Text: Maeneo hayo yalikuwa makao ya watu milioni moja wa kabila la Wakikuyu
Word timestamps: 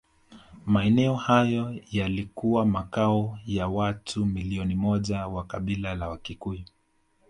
Maeneo 0.65 1.15
hayo 1.15 1.79
yalikuwa 1.91 2.65
makao 2.65 3.39
ya 3.45 3.67
watu 3.67 4.25
milioni 4.25 4.75
moja 4.75 5.27
wa 5.27 5.43
kabila 5.43 5.95
la 5.95 6.09
Wakikuyu 6.09 6.61